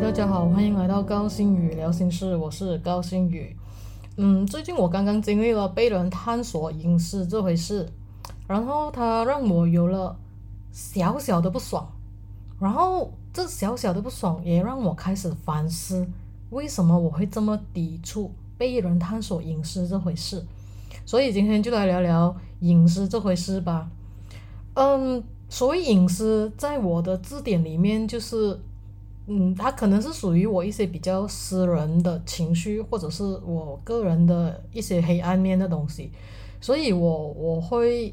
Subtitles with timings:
[0.00, 3.54] 大家好，欢迎来到高星宇聊心事，我是高星宇。
[4.16, 7.86] 嗯，最近我刚刚经历了被人探索隐私这回事，
[8.48, 10.16] 然后它让我有了
[10.72, 11.86] 小小的不爽，
[12.58, 16.08] 然后这小小的不爽也让我开始反思，
[16.48, 20.42] 为什么我会这么抵触被人探索隐私这回事。
[21.04, 23.90] 所以今天就来聊聊隐私这回事吧。
[24.74, 28.58] 嗯，所谓隐私，在我的字典里面就是。
[29.32, 36.10] 嗯，它可能是属于我一些比较私人的情绪，或者是我个人的一些黑暗面的东西，
[36.60, 38.12] 所以我我会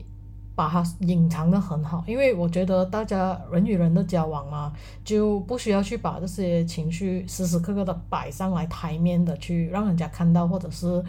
[0.55, 4.71] 把它隐藏的很好，因为我觉得大家人与人的交往嘛，
[5.03, 11.03] 就不需要去把这些情绪时时刻刻的摆上来台面的去让人家看到，或者是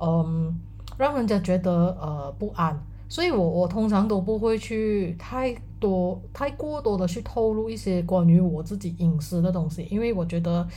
[0.00, 0.58] 嗯，
[0.96, 2.74] 让人家觉得呃不安。
[3.10, 10.68] 所以，我我通常都不会去太多、太过多的去透露一些关于我自己隐私的东西，因为我觉得，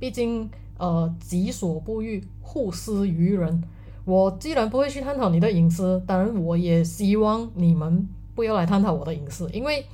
[0.00, 3.62] 毕竟呃己所不欲，勿施于人。
[4.04, 9.84] 我既然不会去探讨你的隐私，当然我也希望你们不要来探讨我的隐私，因为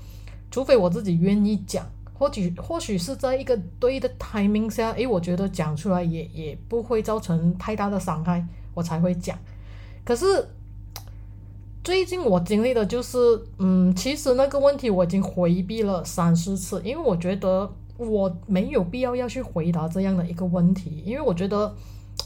[0.51, 9.37] 除非我自己愿意讲，或许或许是在一个对的 timing 下，诶，我觉得讲出来也也不会造成太大的伤害，我才会讲。
[10.05, 10.49] 可是。
[11.85, 13.19] 最近我经历的就是，
[13.59, 21.75] 嗯，其实那个问题我已经回避了三四次，因为我觉得我没有必要要去回答这样的一个问题，因为我觉得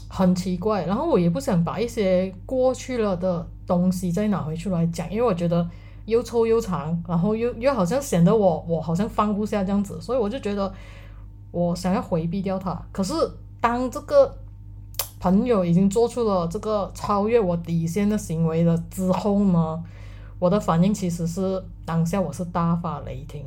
[0.07, 5.69] 很奇怪，然后我也不想把一些过去了的东西再拿回去来讲，因为我觉得
[6.05, 10.73] 又臭又长，然后又又好像显得我我好像放不下这样子，所以我就觉得
[11.51, 12.81] 我想要回避掉它。
[12.93, 13.13] 可是
[13.59, 14.33] 当这个。
[15.19, 19.83] 朋友已经做出了这个超越我底线的行为了之后呢，
[20.39, 23.43] 我的反应其实是当下我是大发雷霆。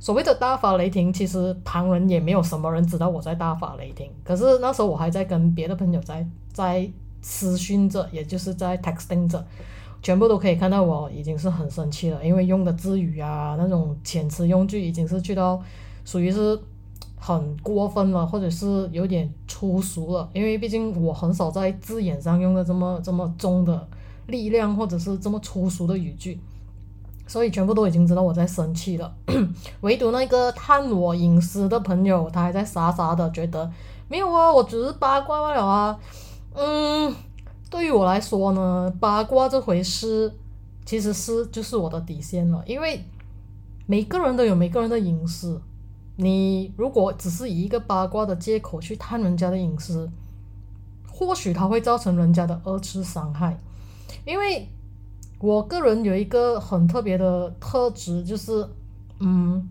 [0.00, 4.10] 所谓的大发雷霆，其实旁人也没有什么人知道我在大发雷霆。
[4.24, 6.90] 可是那时候我还在跟别的朋友在在
[7.20, 9.44] 私讯着，也就是在 texting 着，
[10.02, 15.62] 全部都可以看到我已经是很生气了，因为用的字语啊那种遣词用句已经是去到
[16.04, 16.58] 属于是。
[17.24, 23.86] 很过分了，或者是有点粗俗了，因为毕竟我很少在字眼上用的这么这么重的
[24.26, 26.40] 力量，或者是这么粗俗的语句，
[27.28, 29.14] 所以全部都已经知道我在生气了。
[29.82, 33.70] 唯独那个探我隐私的朋友，他还在傻傻的觉得
[34.08, 35.96] 没有啊，我只是八卦罢了啊。
[36.54, 37.14] 嗯，
[37.70, 40.32] 对于我来说呢，八卦这回事
[40.84, 43.04] 其实是就是我的底线了，因为
[43.86, 45.62] 每个人都有每个人的隐私。
[46.16, 50.08] 你如果只是以一个八卦的借口去探人家的隐私，
[51.10, 53.58] 或许它会造成人家的二次伤害。
[54.26, 54.68] 因为
[55.38, 58.68] 我个人有一个很特别的特质，就是
[59.20, 59.66] 嗯，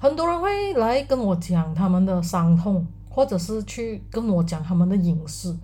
[0.00, 5.56] 很多人会来跟我讲他们的伤痛，或者是去跟我讲他们的隐私。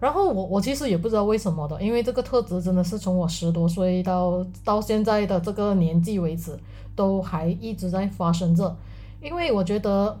[0.00, 6.58] 然后我我其实也不知道为什么的，因为这个特质真的是从我十多岁到到现在的这个年纪为止，
[6.96, 8.76] 都还一直在发生着。
[9.22, 10.18] 因为我觉得，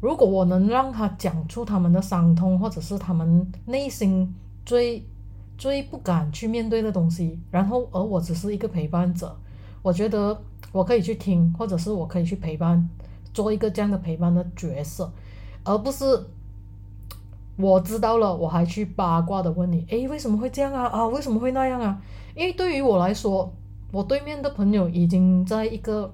[0.00, 4.34] 如果我能让他讲出他们的伤痛，或者是他们内心
[4.66, 5.02] 最
[5.56, 9.34] 最不敢去面对的东西，然后而我只是一个陪伴者，
[9.80, 10.38] 我觉得
[10.72, 12.86] 我可以去听，或者是我可以去陪伴，
[13.32, 15.10] 做一个这样的陪伴的角色，
[15.64, 16.04] 而不是
[17.56, 20.84] 我知道了我还去八卦的问你，诶，为什么会这样啊？
[20.88, 22.02] 啊，为什么会那样啊？
[22.36, 23.50] 因为对于我来说，
[23.90, 26.12] 我对面的朋友已经在一个。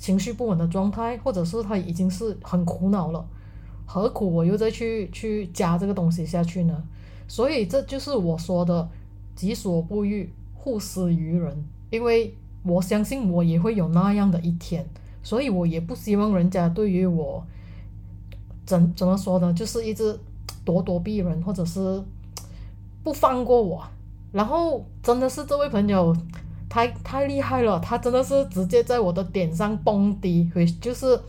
[0.00, 3.22] 情绪不稳的状态，或者是他已经是很苦恼了，
[3.84, 6.82] 何苦我又再去去加这个东西下去呢？
[7.28, 8.88] 所以这就是我说的
[9.36, 10.32] “己所不欲，
[10.64, 11.54] 勿施于人”。
[11.90, 14.86] 因为我相信我也会有那样的一天，
[15.22, 17.44] 所以我也不希望人家对于我
[18.64, 19.52] 怎怎么说呢？
[19.52, 20.18] 就是一直
[20.64, 22.02] 咄咄逼人，或者是
[23.04, 23.84] 不放过我。
[24.32, 26.16] 然后真的是这位朋友。
[26.70, 31.20] 太太厉害了，他真的是直接在我的点上蹦迪，回就是，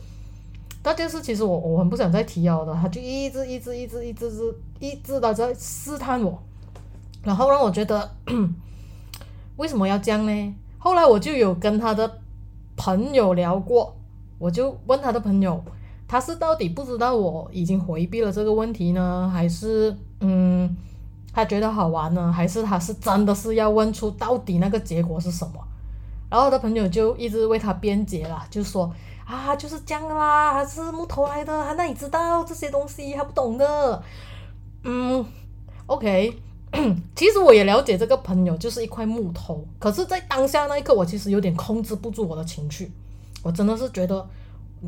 [0.83, 6.39] 那件事其实我我很不想再提了的，他就一直一直一直一直是一直的在试探我，
[7.23, 8.11] 然后让我觉得
[9.57, 10.55] 为什么要这样呢？
[10.77, 12.19] 后来我就有跟他的
[12.77, 13.95] 朋友聊过，
[14.37, 15.63] 我就问他的朋友，
[16.07, 20.77] 他是到底不知道我已经回避了这个问题呢，还是嗯？
[21.33, 25.53] 他觉得好玩呢，还是他是真的是要问出到底那个结果是什么？
[26.29, 28.89] 然后他朋友就一直为他辩解了，就说
[29.25, 34.03] 啊，就是这样啦，他是木头来的，他那里知道这些东西，他不懂的。
[34.83, 35.25] 嗯
[35.85, 36.37] ，OK，
[37.15, 42.91] 其实我也了解这个朋友就是一块木头，可是，在当下那一刻，我其实有点控制不住我的情绪，
[43.43, 44.25] 我真的是觉得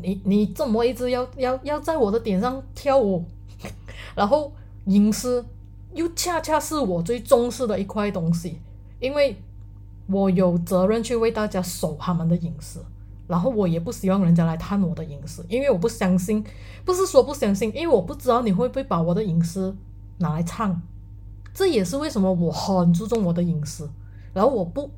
[0.02, 3.24] 你你怎么一直要要要在我的点上跳舞，
[4.16, 4.52] 然后
[4.86, 5.44] 隐私
[5.94, 8.60] 又恰恰是我最重视的一块东西，
[9.00, 9.36] 因为
[10.06, 12.84] 我有责任去为大家守他们的隐私，
[13.26, 16.44] 然后我也不希望人家来探我的隐私，因为我不相信，
[16.84, 19.74] 不是说不相信，因为我不知道你会不会把我的隐私
[20.18, 20.82] 拿来唱，
[21.54, 23.88] 这也是为什么我很注重我的隐私，
[24.32, 24.90] 然后我不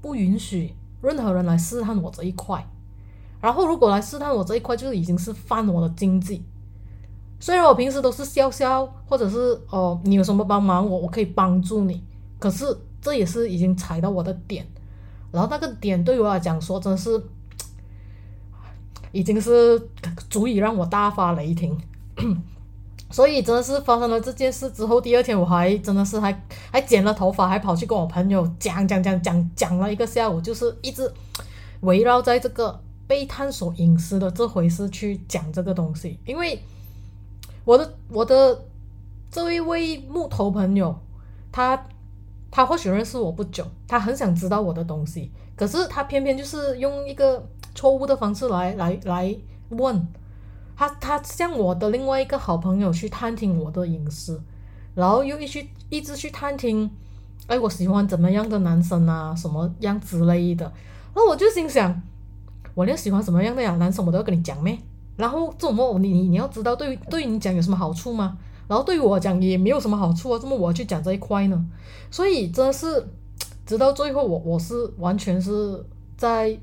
[0.00, 2.66] 不允许任何人来试探我这一块。
[3.40, 6.42] 然后，如果来试探我这一块，就是已经是犯我的经济。
[7.44, 12.02] 虽然我平时都是笑笑，或者是哦，你有什么帮忙，我我可以帮助你。
[12.38, 12.64] 可是
[13.02, 14.66] 这也是已经踩到我的点，
[15.30, 17.22] 然后那个点对我来讲说，真是
[19.12, 19.78] 已经是
[20.30, 21.78] 足以让我大发雷霆。
[23.12, 31.12] 所以真的是发生了这件事之后，第二天我还真的是还还剪了头发，还跑去跟我朋友讲讲讲讲讲了一个下午，就是一直
[31.82, 32.80] 围绕在这个。
[33.06, 36.58] 被探索隐私的这回事去讲这个东西，因为
[37.64, 38.64] 我的我的
[39.30, 40.94] 这一位木头朋友，
[41.50, 41.86] 他
[42.50, 47.44] 他或许认识我不久，他很想知道我的东西，可是他偏偏就是用一个
[47.74, 49.36] 错误的方式来来来
[49.70, 50.06] 问
[50.76, 54.40] 他，他向我的另外一个好朋友去探听我的隐私，
[54.94, 56.90] 然后又一去一直去探听，
[57.46, 60.72] 哎，我喜欢怎么样的男生啊，什么样之类的，
[61.14, 62.02] 那我就心想。
[62.74, 64.76] 我连喜欢什么样的呀男生我都要跟你讲咩？
[65.16, 68.36] 然后这种么你你你要知道对于对你讲有什么好处吗？
[68.66, 71.66] 然后对于我讲也没有什么好处啊，这么我要去讲这一块呢？
[72.10, 73.06] 所以真的是
[73.66, 75.84] 直到最后我我是完全是
[76.16, 76.58] 在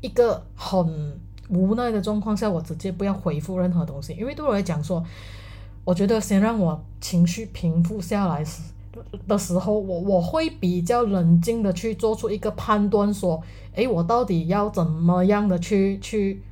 [0.00, 1.18] 一个很
[1.48, 5.04] 无奈的状况下，我直接不要回复任何东西，因为对我来讲说，
[5.84, 8.62] 我觉得先让我情绪平复下来时
[9.28, 13.42] 的时候，我我会比较冷静的去做出一个判断说。
[13.74, 16.42] 诶，我到底要怎么样的去去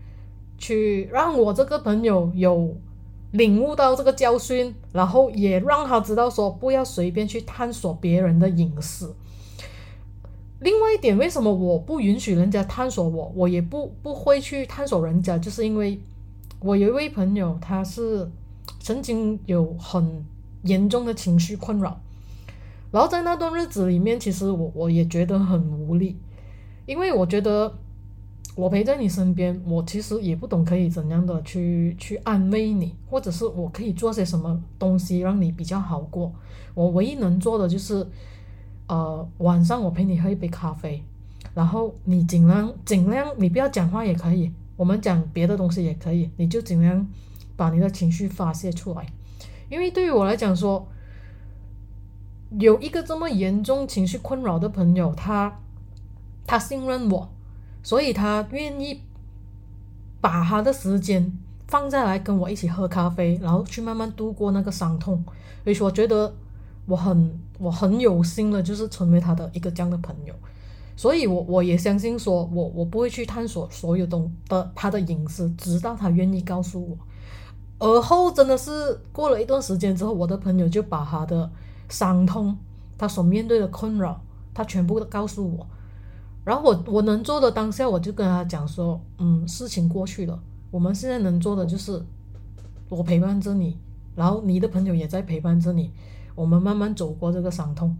[0.60, 2.76] 去让我这个朋友有
[3.32, 9.12] 领悟到这个教训，然后也让他知道说不要随便去探索别人的隐私。
[10.60, 15.98] 另外一点，为什么我不允许人家探索我，我也不不会去探索人家，就是因为
[16.60, 18.30] 我有一位朋友，他是
[18.78, 20.22] 曾经有很
[20.64, 21.98] 严重的情绪困扰，
[22.90, 26.18] 然后在那段日子里面，其实我我也觉得很无力。
[26.84, 27.72] 因为我觉得
[28.56, 36.32] 我陪在你身边，我其实也不懂可以怎样的去去安慰你，或者是我可以做些什么东西让你比较好过。
[36.74, 38.06] 我唯一能做的就是，
[38.88, 41.02] 呃，晚上我陪你喝一杯咖啡，
[41.54, 47.06] 然后你尽量尽量你不要讲话也可以，我们讲别的东西也可以，你就尽量
[47.56, 49.06] 把你的情绪发泄出来。
[49.68, 50.86] 因为对于我来讲说，
[52.58, 55.56] 有一个这么严重情绪困扰的朋友，他。
[56.46, 57.30] 他信任我，
[57.82, 59.00] 所以他愿意
[60.20, 61.32] 把他的时间
[61.66, 65.24] 放在来跟我一起喝咖啡，然后去慢慢度过那个伤痛。
[65.64, 66.32] 所以说，我觉得
[66.86, 70.34] 我很我很有心的，就是成为他的一个这样的朋友。
[70.96, 76.98] 所以，我我也相信说，我我不会去探索所有东的他的隐私，直到他愿意告诉我。
[77.78, 81.50] 而后，真的是过了一段时间之后，我的朋友就把他的
[81.88, 82.54] 伤痛，
[82.98, 84.20] 他所面对的困扰，
[84.52, 85.66] 他全部都告诉我。
[86.42, 92.02] 然后我我能做的当下，我就跟他讲说，嗯，事情过去了，我们现在能做的就是
[92.88, 93.76] 我陪伴着你，
[94.16, 95.90] 然后你的朋友也在陪伴着你，
[96.34, 97.94] 我们慢慢走过这个伤痛。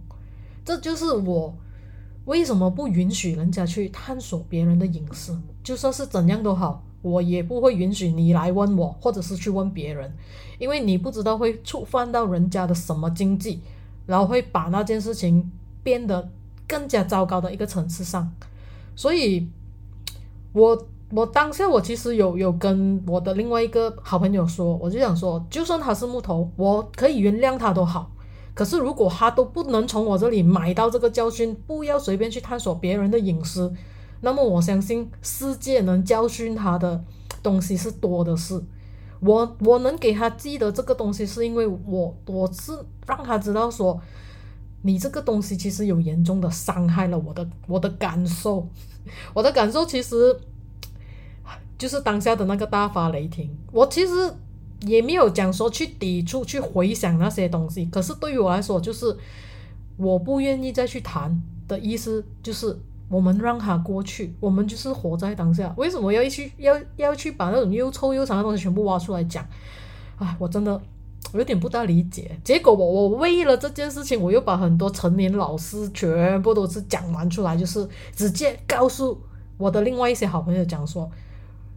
[0.65, 1.55] 这就是我
[2.25, 10.11] 为什么不允许人家去探索别人的隐私，就算是怎样都好，我也不会允许你来问我，或者是去问别人，
[10.59, 13.61] 因为你不知道会触犯到人家的什么经济，
[14.07, 15.51] 然后会把那件事情
[15.85, 16.31] 变得。
[16.71, 18.31] 更加糟糕的一个层次上，
[18.95, 19.49] 所以，
[20.53, 28.13] 我我当下我其实有有跟我的另外一个好朋友说，我就想说，就算他是木头，我可以原谅他都好。
[28.55, 33.73] 可是如果他都不能从我这里买到这个教训，不要随便去探索别人的隐私，
[34.21, 37.03] 那么我相信世界能教训他的
[37.43, 38.63] 东西是多的是。
[39.19, 42.73] 我我能给他记得这个东西，是因为我我是
[43.09, 44.01] 让他知道说。
[44.83, 48.67] 你这个东西其实有严重的伤害了我的我的感受，
[49.35, 50.35] 我的感受其实
[51.79, 53.51] 就是当下的那个大发雷霆。
[53.73, 54.13] 我其实
[54.83, 59.15] 也没有讲说去抵触、去回想那些东西，可是对于我来说，就是
[59.97, 65.75] 我不愿意再去谈的意思，就是我们让它过去，我们就是活在当下。
[65.77, 69.47] 为什么要去要要去把那种又臭又长的东西全部挖出来讲？
[70.17, 70.81] 哎，我真的。
[71.33, 79.17] 我有点不大理解，结果我我为了这件事情，我又把很多成年老师全部都是讲完出来，就是直接告诉
[79.57, 81.09] 我的另外一些好朋友讲说，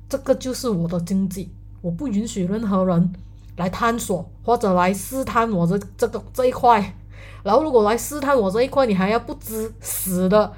[0.10, 1.50] 这个就是我的经济，
[1.82, 3.14] 我不允许任何人
[3.58, 6.96] 来探索或者来试探我这这个这一块。
[7.44, 10.52] 然后如果来试探我这一块，你还要不知死的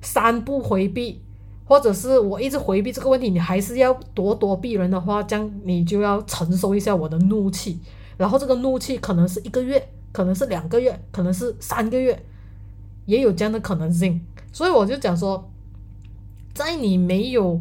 [0.00, 1.20] 三步回避，
[1.66, 7.78] 或者是我一直回避这个问题，你还是要咄咄逼人的话，这样你就要承受一下我的怒气。
[8.16, 12.24] 然后这个怒气可能是一个月，可能是两个月，可能是三个月，
[13.06, 14.20] 也有这样的可能性。
[14.52, 15.50] 所以我就讲说，
[16.54, 17.60] 在你没有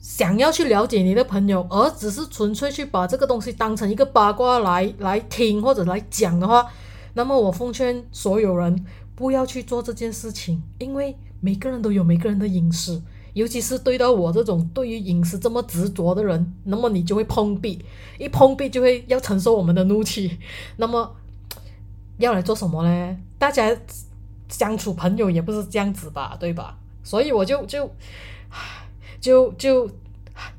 [0.00, 6.66] 想要去了解你的朋友，而只是纯粹去把这个东西当成一个八卦来来听或者来讲的话，
[7.14, 8.84] 那么我奉劝所有人
[9.14, 13.02] 不要去做这件事情，因为每个人都有每个人的隐私。
[13.34, 17.82] 尤其是对到我这种对于隐私这么执着的人，那么你就会碰壁，
[18.18, 20.38] 一碰壁就会要承受我们的怒气。
[20.76, 21.16] 那么
[22.18, 23.16] 要来做什么呢？
[23.38, 23.74] 大家
[24.50, 26.76] 相处朋友也不是这样子吧，对吧？
[27.02, 27.90] 所以我就就
[29.18, 29.90] 就就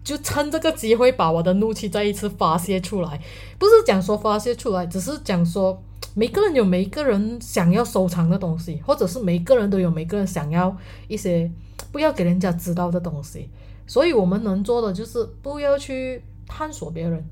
[0.03, 3.21] 就趁这个机会把我的怒气再一次发泄出来。
[3.59, 5.79] 不是讲说发泄出来，只是讲说
[6.15, 10.75] 每个人有每个人想要收藏的东西，或者是每个人都有每个人想要
[11.07, 11.51] 一些。
[11.93, 13.49] 不要给人家知道的东西，
[13.85, 17.23] 所以我们能做的就是不要去探索别人，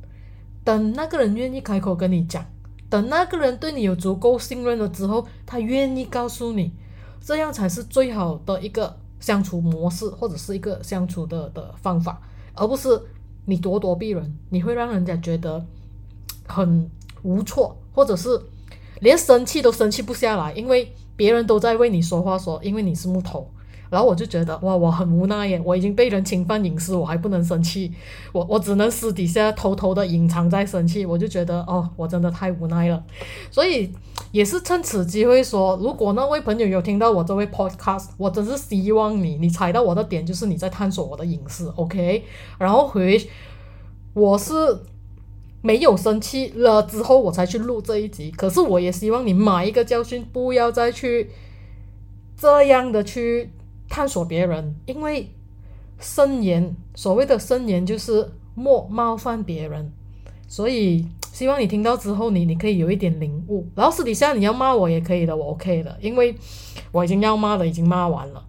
[0.63, 2.45] 等那个人愿意开口跟你讲，
[2.87, 6.71] 等那个人对你有足够信任了之后，他愿意告诉你，
[7.19, 12.21] 这样才是最好的一个相处模式，或者是一个相处的的方法，
[12.53, 13.01] 而不是
[13.45, 15.65] 你咄咄逼人，你会让人家觉得
[16.47, 16.87] 很
[17.23, 18.39] 无措，或者是
[18.99, 23.49] 连生气都生气不下来，因为别人都在为你说话，说因为你是木头。
[23.91, 25.61] 然后我就觉得哇，我很无奈耶！
[25.65, 27.91] 我已经被人侵犯隐私，我还不能生气，
[28.31, 31.05] 我我只能私底下偷偷的隐藏在生气。
[31.05, 33.03] 我就觉得哦，我真的太无奈了。
[33.51, 33.91] 所以
[34.31, 42.23] 也是趁此机会说，如果那位朋友有听到我这位 podcast，我真是希望你，你踩到我的点，就是你在探索我的隐私，OK？
[42.57, 43.21] 然后回
[44.13, 44.53] 我是
[45.61, 48.31] 没有生气了之后，我才去录这一集。
[48.31, 51.29] 可是我也希望你买一个教训，不要再去
[52.37, 53.51] 这样的去。
[53.91, 55.29] 探索别人，因为
[55.99, 59.91] 慎言，所谓的慎言就是莫冒犯别人，
[60.47, 63.67] 所以希望你听到之后，你你可以有一点领悟。
[63.75, 66.33] 然后私底下你要骂我也可以的，我 OK 的，因为
[66.93, 68.41] 我已经要骂的已经骂完了。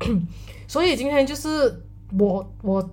[0.68, 1.82] 所以今天就是
[2.18, 2.90] 我我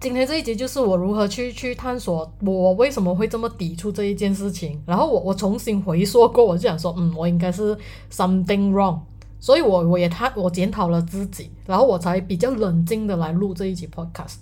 [0.00, 4.82] 今天这一集就是我如何去去探索我为什么会这么抵触这一件事情。
[4.86, 7.76] 然后我我重新回溯过，我就想说，嗯，我应该是
[8.10, 9.00] something wrong。
[9.44, 14.36] 所以，我我也他我检讨了自己，然后我才比较冷静的来录这一集 podcast。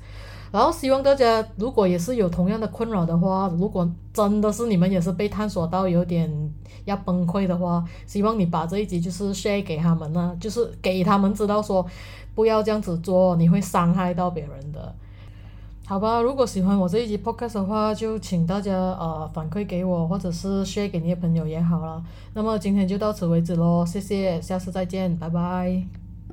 [0.52, 6.30] 然后希望大家如果也是有同样的困扰的话，如果真的是你们也是被探索到有点
[6.85, 11.85] 要崩溃的话，希望你把这一集就是 share 给他们呢，就是给他们知道说
[12.37, 14.94] 不要这样子做，你会伤害到别人的。
[15.85, 22.03] 好吧，如果喜欢我这一集 podcast 的话，就请大家呃反馈给我，或者是 share 给你的朋友也好了。
[22.35, 26.01] 那么今天就到此为止喽，谢谢，下次再见，拜拜。